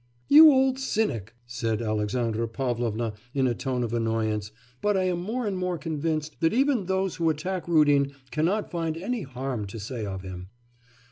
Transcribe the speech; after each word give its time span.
'You 0.27 0.51
old 0.51 0.79
cynic!' 0.79 1.35
said 1.45 1.79
Alexandra 1.79 2.47
Pavlovna 2.47 3.13
in 3.35 3.45
a 3.45 3.53
tone 3.53 3.83
of 3.83 3.93
annoyance, 3.93 4.51
'but 4.81 4.97
I 4.97 5.03
am 5.03 5.21
more 5.21 5.45
and 5.45 5.55
more 5.55 5.77
convinced 5.77 6.37
that 6.39 6.53
even 6.53 6.87
those 6.87 7.17
who 7.17 7.29
attack 7.29 7.67
Rudin 7.67 8.13
cannot 8.31 8.71
find 8.71 8.97
any 8.97 9.21
harm 9.21 9.67
to 9.67 9.79
say 9.79 10.03
of 10.03 10.23
him. 10.23 10.47